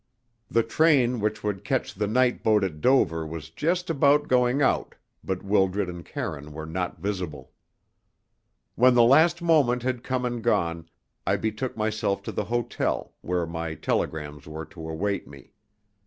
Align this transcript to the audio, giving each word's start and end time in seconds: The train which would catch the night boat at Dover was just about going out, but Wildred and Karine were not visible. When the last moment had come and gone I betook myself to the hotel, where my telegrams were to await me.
The 0.49 0.63
train 0.63 1.19
which 1.19 1.43
would 1.43 1.63
catch 1.63 1.93
the 1.93 2.07
night 2.07 2.41
boat 2.41 2.63
at 2.63 2.81
Dover 2.81 3.23
was 3.23 3.51
just 3.51 3.87
about 3.87 4.27
going 4.27 4.59
out, 4.59 4.95
but 5.23 5.43
Wildred 5.43 5.87
and 5.89 6.03
Karine 6.03 6.53
were 6.53 6.65
not 6.65 6.97
visible. 6.97 7.51
When 8.73 8.95
the 8.95 9.03
last 9.03 9.43
moment 9.43 9.83
had 9.83 10.01
come 10.03 10.25
and 10.25 10.43
gone 10.43 10.89
I 11.27 11.35
betook 11.37 11.77
myself 11.77 12.23
to 12.23 12.31
the 12.31 12.45
hotel, 12.45 13.13
where 13.21 13.45
my 13.45 13.75
telegrams 13.75 14.47
were 14.47 14.65
to 14.65 14.89
await 14.89 15.27
me. 15.27 15.53